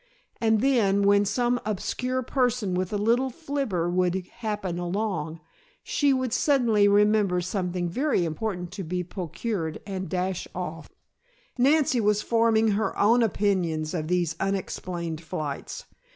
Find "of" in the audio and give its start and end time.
13.93-14.07